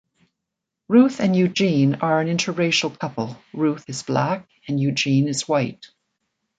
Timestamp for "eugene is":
4.79-5.47